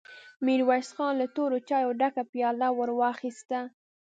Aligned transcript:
ميرويس 0.45 0.89
خان 0.95 1.13
له 1.21 1.27
تورو 1.35 1.57
چايو 1.69 1.91
ډکه 1.99 2.23
پياله 2.31 2.67
ور 2.77 2.89
واخيسته. 2.99 3.59